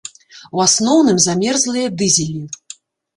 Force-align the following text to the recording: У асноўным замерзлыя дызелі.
У 0.55 0.61
асноўным 0.67 1.19
замерзлыя 1.25 1.91
дызелі. 1.99 2.41